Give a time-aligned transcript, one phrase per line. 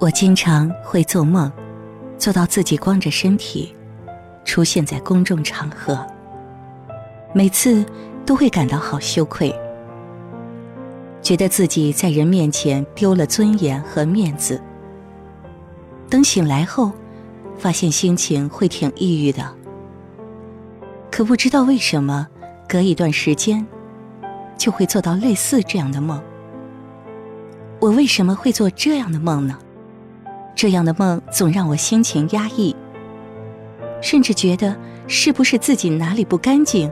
[0.00, 1.50] 我经常会做梦，
[2.18, 3.74] 做到自己光着身体
[4.44, 6.06] 出现在公众场合，
[7.34, 7.84] 每次
[8.24, 9.52] 都会感到好羞愧，
[11.20, 14.62] 觉得自己在人面前丢了尊严和面子。
[16.08, 16.92] 等醒来后，
[17.58, 19.52] 发现心情会挺抑郁的，
[21.10, 22.28] 可不知道为什么，
[22.68, 23.66] 隔一段时间
[24.56, 26.22] 就会做到类似这样的梦。
[27.80, 29.58] 我为什么会做这样的梦呢？
[30.58, 32.74] 这样的梦总让我心情压抑，
[34.02, 34.76] 甚至觉得
[35.06, 36.90] 是不是自己哪里不干净，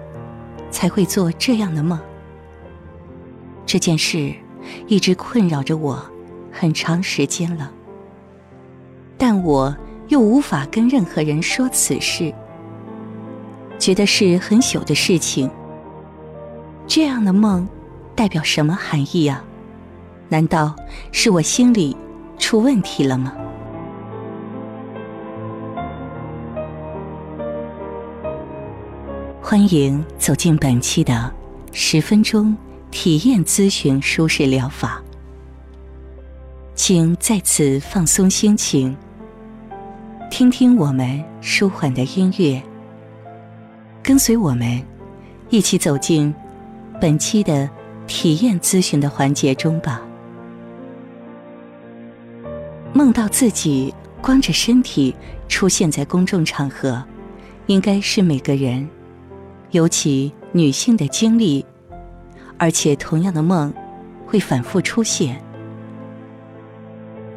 [0.71, 1.99] 才会做这样的梦。
[3.67, 4.33] 这件事
[4.87, 6.01] 一直困扰着我
[6.53, 7.73] 很长时间了，
[9.19, 9.77] 但我
[10.07, 12.33] 又无法跟任何人说此事，
[13.81, 15.51] 觉得是很朽的事情。
[16.87, 17.69] 这样的梦
[18.15, 19.45] 代表什么含义啊？
[20.29, 20.77] 难道
[21.11, 21.97] 是我心里
[22.39, 23.33] 出问题了吗？
[29.49, 31.33] 欢迎走进本期的
[31.71, 32.53] 十分钟
[32.91, 35.01] 体验咨询舒适疗法，
[36.75, 38.97] 请在此放松心情，
[40.33, 42.61] 听听我们舒缓的音乐，
[44.03, 44.83] 跟随我们
[45.49, 46.35] 一起走进
[47.01, 47.71] 本期的
[48.09, 50.03] 体验咨询的环节中吧。
[52.93, 55.15] 梦到自己光着身体
[55.47, 57.01] 出现在公众场合，
[57.67, 58.85] 应该是每个人。
[59.73, 61.65] 尤其女性的经历，
[62.57, 63.73] 而且同样的梦
[64.27, 65.43] 会反复出现。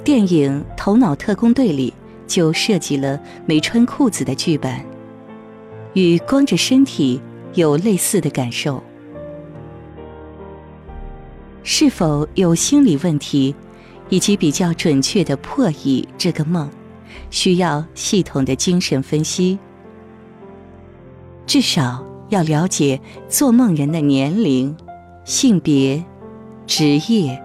[0.04, 1.94] 电影《头脑特工队》里
[2.26, 4.74] 就设计了没穿裤子的剧本，
[5.94, 7.22] 与光着身体
[7.54, 8.82] 有类似的感受。
[11.64, 13.54] 是否有心理问题，
[14.08, 16.70] 以及比较准确的破译这个梦，
[17.30, 19.60] 需要系统的精神分析，
[21.46, 22.09] 至少。
[22.30, 24.76] 要了解做梦人的年龄、
[25.26, 26.04] 性别、
[26.66, 27.42] 职业、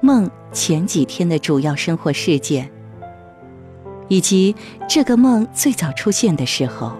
[0.00, 2.70] 梦前几天的主要生活事件，
[4.08, 4.56] 以及
[4.88, 6.92] 这个梦最早出现的时候。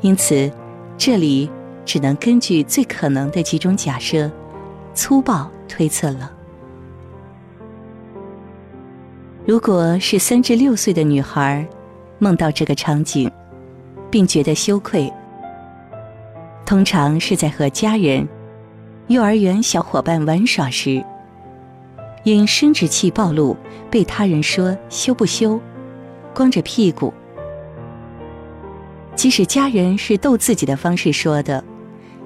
[0.00, 0.50] 因此，
[0.96, 1.50] 这里
[1.84, 4.30] 只能根据最可能的几种假设，
[4.94, 6.30] 粗暴推测了。
[9.46, 11.66] 如果是三至六岁的女孩
[12.18, 13.30] 梦到这个场景，
[14.10, 15.12] 并觉得羞愧。
[16.66, 18.26] 通常是在和家人、
[19.08, 21.04] 幼儿园小伙伴玩耍时，
[22.24, 23.54] 因生殖器暴露
[23.90, 25.60] 被他人说羞不羞、
[26.34, 27.12] 光着屁股。
[29.14, 31.62] 即使家人是逗自己的方式说的，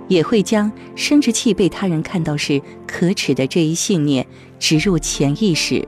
[0.07, 4.25] 也会将生殖器被他人看到是可耻的这一信念
[4.61, 5.87] 植入潜意识，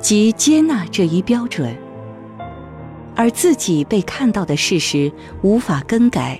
[0.00, 1.74] 即接纳这一标准，
[3.14, 5.10] 而自己被看到的事实
[5.42, 6.38] 无法更改。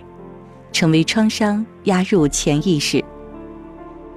[0.72, 3.04] 成为创伤压入潜意识，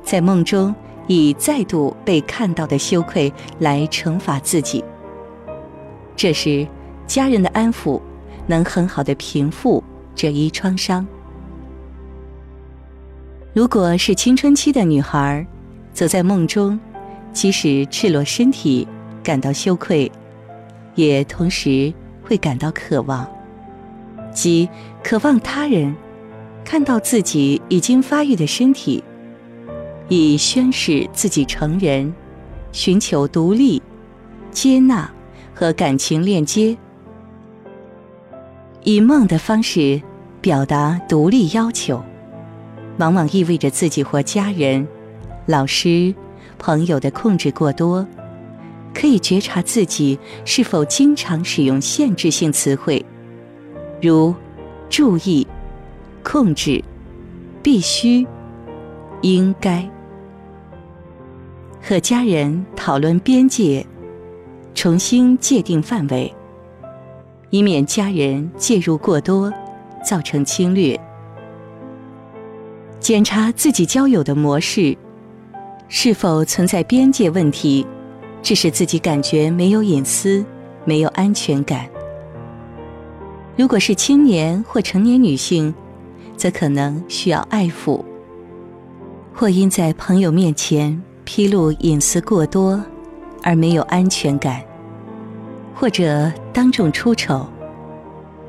[0.03, 0.73] 在梦中
[1.07, 4.83] 以再度被看到的羞愧来惩罚自己。
[6.15, 6.65] 这时，
[7.05, 8.01] 家人的安抚
[8.47, 9.83] 能很好的平复
[10.15, 11.05] 这一创伤。
[13.53, 15.45] 如果是青春期的女孩，
[15.93, 16.79] 则在梦中，
[17.31, 18.87] 即使赤裸身体
[19.21, 20.11] 感到羞愧，
[20.95, 21.93] 也同时
[22.23, 23.27] 会感到渴望，
[24.33, 24.67] 即
[25.03, 25.95] 渴望他人。
[26.65, 29.01] 看到自己已经发育的身体，
[30.09, 32.11] 以宣示自己成人，
[32.71, 33.81] 寻求独立、
[34.51, 35.09] 接纳
[35.53, 36.75] 和感情链接，
[38.83, 40.01] 以梦的方式
[40.41, 42.03] 表达独立要求，
[42.97, 44.85] 往往意味着自己或家人、
[45.45, 46.13] 老师、
[46.57, 48.05] 朋友的控制过多。
[48.91, 53.05] 可以觉察自己是否经常使用限制性词汇，
[54.01, 54.33] 如
[54.89, 55.45] “注意”。
[56.25, 56.83] 控制，
[57.61, 58.25] 必须，
[59.21, 59.87] 应该，
[61.79, 63.85] 和家人讨论边界，
[64.73, 66.33] 重新界定范围，
[67.51, 69.53] 以免家人介入过多，
[70.03, 70.99] 造成侵略。
[72.99, 74.97] 检查自己交友的模式，
[75.87, 77.85] 是否存在边界问题，
[78.41, 80.43] 致使自己感觉没有隐私、
[80.85, 81.87] 没有安全感。
[83.55, 85.71] 如果是青年或成年女性。
[86.37, 88.03] 则可能需要爱抚，
[89.33, 92.83] 或因在朋友面前披露隐私过多
[93.41, 94.61] 而没有安全感，
[95.73, 97.47] 或者当众出丑，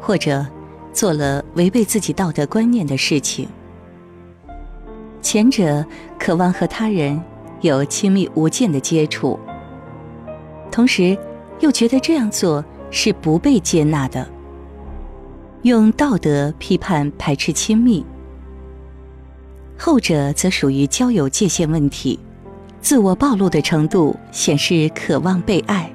[0.00, 0.46] 或者
[0.92, 3.48] 做了违背自己道德观念的事情。
[5.22, 5.84] 前者
[6.18, 7.20] 渴望和他人
[7.60, 9.38] 有亲密无间的接触，
[10.70, 11.16] 同时
[11.60, 14.26] 又觉得这样做是不被接纳的。
[15.62, 18.04] 用道德批判排斥亲密，
[19.76, 22.18] 后者则属于交友界限问题，
[22.80, 25.90] 自我暴露的程度显示渴望被爱，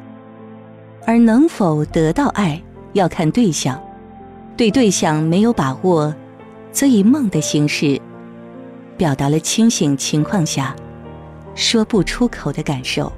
[1.06, 2.62] 而能否得到爱
[2.94, 3.82] 要看对象，
[4.58, 6.14] 对对象没有把握，
[6.74, 8.02] 则以梦的形式
[8.98, 10.76] 表达了清醒情况下
[11.56, 13.10] 说不出口的感受。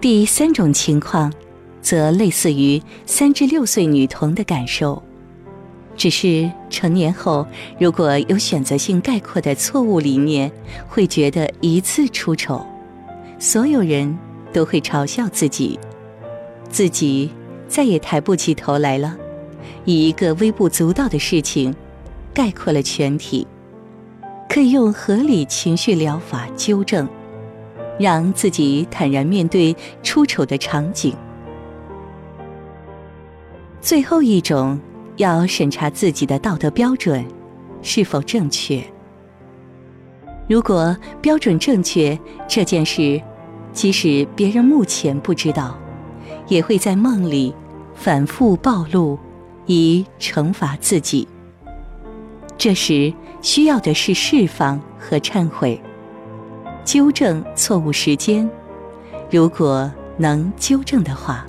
[0.00, 1.32] 第三种情况。
[1.82, 5.02] 则类似于三至六岁女童的感受，
[5.96, 7.46] 只是成年后
[7.78, 10.50] 如果有选择性概括的错误理念，
[10.88, 12.64] 会觉得一次出丑，
[13.38, 14.16] 所有人
[14.52, 15.78] 都会嘲笑自己，
[16.70, 17.30] 自己
[17.68, 19.16] 再也抬不起头来了，
[19.84, 21.74] 以一个微不足道的事情
[22.32, 23.46] 概括了全体，
[24.48, 27.08] 可以用合理情绪疗法纠正，
[27.98, 31.12] 让自己坦然面对出丑的场景。
[33.82, 34.78] 最后一种，
[35.16, 37.26] 要审查自己的道德标准
[37.82, 38.80] 是否正确。
[40.48, 43.20] 如果标准正确，这件事
[43.72, 45.76] 即使别人目前不知道，
[46.46, 47.52] 也会在梦里
[47.92, 49.18] 反复暴露，
[49.66, 51.26] 以惩罚自己。
[52.56, 55.82] 这时需要的是释放和忏悔，
[56.84, 58.48] 纠正错误时间。
[59.28, 61.44] 如果能纠正的话。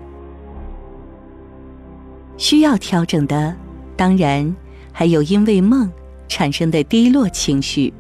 [2.44, 3.56] 需要调整的，
[3.96, 4.54] 当然
[4.92, 5.90] 还有因为梦
[6.28, 7.94] 产生的低落情绪，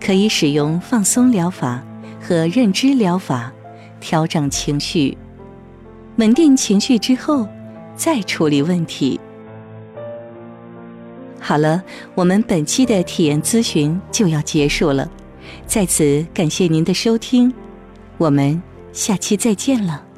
[0.00, 1.82] 可以使用放松疗法
[2.20, 3.52] 和认知疗法
[3.98, 5.18] 调整情绪，
[6.18, 7.48] 稳定情绪之后
[7.96, 9.18] 再处理问题。
[11.40, 11.82] 好了，
[12.14, 15.10] 我们本期的体验咨询就要结束了，
[15.66, 17.52] 在此感谢您的收听，
[18.18, 18.62] 我们
[18.92, 20.11] 下期再见了。